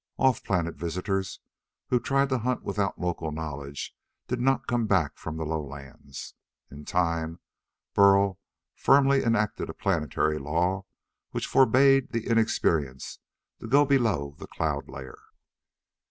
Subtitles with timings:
[0.17, 1.39] Off planet visitors
[1.89, 6.33] who tried to hunt without local knowledge did not come back from the lowlands.
[6.71, 7.39] In time,
[7.93, 8.39] Burl
[8.73, 10.85] firmly enacted a planetary law
[11.29, 13.19] which forbade the inexperienced
[13.59, 15.19] to go below the cloud layer.